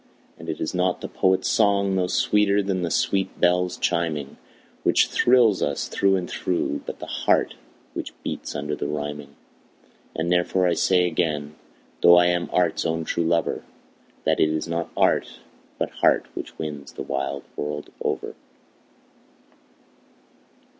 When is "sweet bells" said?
2.89-3.77